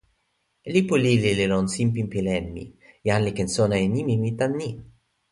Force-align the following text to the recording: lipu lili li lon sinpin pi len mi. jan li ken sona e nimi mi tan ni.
lipu 0.73 0.95
lili 1.03 1.31
li 1.39 1.45
lon 1.51 1.65
sinpin 1.73 2.07
pi 2.11 2.19
len 2.27 2.45
mi. 2.55 2.63
jan 3.07 3.21
li 3.25 3.31
ken 3.37 3.49
sona 3.55 3.75
e 3.85 3.87
nimi 3.95 4.15
mi 4.23 4.31
tan 4.39 4.51
ni. 4.59 4.69